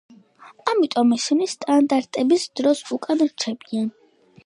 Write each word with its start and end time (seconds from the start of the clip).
ამიტომ 0.71 1.13
ისინი 1.17 1.47
სტანდარტების 1.53 2.49
დროს 2.61 2.85
უკან 2.99 3.25
რჩებიან. 3.29 3.91